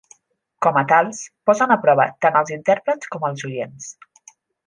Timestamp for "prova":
1.83-2.07